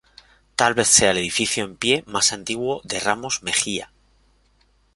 [0.55, 3.91] Tal vez sea el edificio en pie más antiguo de Ramos Mejía.